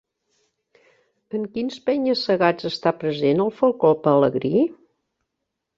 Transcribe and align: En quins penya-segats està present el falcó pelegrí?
En 1.39 1.43
quins 1.57 1.77
penya-segats 1.91 2.69
està 2.73 2.95
present 3.05 3.45
el 3.47 3.55
falcó 3.61 3.95
pelegrí? 4.09 4.69